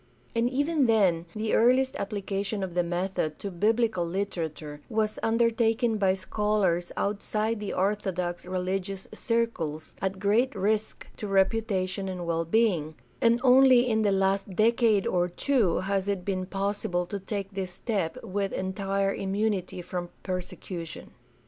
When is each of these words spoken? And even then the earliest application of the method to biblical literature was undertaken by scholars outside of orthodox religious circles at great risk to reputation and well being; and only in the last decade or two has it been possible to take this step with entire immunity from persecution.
And 0.35 0.49
even 0.49 0.87
then 0.87 1.27
the 1.35 1.53
earliest 1.53 1.95
application 1.95 2.63
of 2.63 2.73
the 2.73 2.81
method 2.81 3.37
to 3.37 3.51
biblical 3.51 4.03
literature 4.03 4.81
was 4.89 5.19
undertaken 5.21 5.99
by 5.99 6.15
scholars 6.15 6.91
outside 6.97 7.61
of 7.61 7.77
orthodox 7.77 8.47
religious 8.47 9.07
circles 9.13 9.95
at 10.01 10.17
great 10.17 10.55
risk 10.55 11.07
to 11.17 11.27
reputation 11.27 12.09
and 12.09 12.25
well 12.25 12.45
being; 12.45 12.95
and 13.21 13.39
only 13.43 13.87
in 13.87 14.01
the 14.01 14.11
last 14.11 14.55
decade 14.55 15.05
or 15.05 15.29
two 15.29 15.81
has 15.81 16.07
it 16.07 16.25
been 16.25 16.47
possible 16.47 17.05
to 17.05 17.19
take 17.19 17.53
this 17.53 17.69
step 17.69 18.17
with 18.23 18.53
entire 18.53 19.13
immunity 19.13 19.83
from 19.83 20.09
persecution. 20.23 21.11